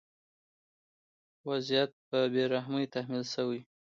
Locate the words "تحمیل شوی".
2.95-3.61